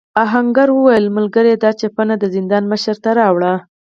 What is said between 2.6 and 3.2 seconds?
مشر ته